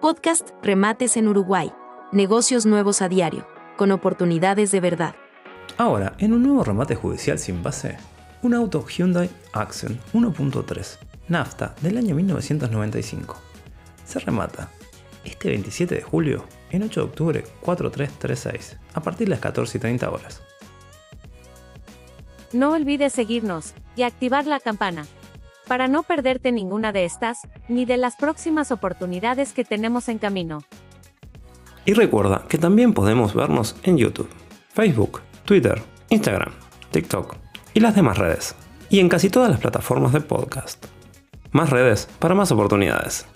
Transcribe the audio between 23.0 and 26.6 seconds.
seguirnos y activar la campana para no perderte